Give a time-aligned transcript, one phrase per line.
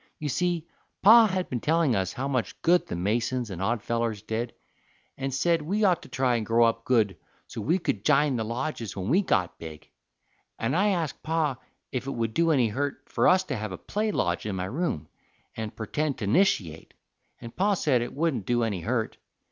[0.17, 0.67] You see,
[1.03, 4.51] Pa had been telling us how much good the Masons and Oddfellers did,
[5.15, 8.43] and said we ought to try and grow up good so we could jine the
[8.43, 9.87] lodges when we got big;
[10.57, 11.59] and I asked Pa
[11.91, 14.65] if it would do any hurt for us to have a play lodge in my
[14.65, 15.07] room,
[15.55, 16.95] and purtend to nishiate,
[17.39, 19.17] and Pa said it wouldn't do any hurt.